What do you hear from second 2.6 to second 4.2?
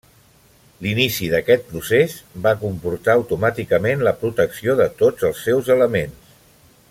comportar, automàticament, la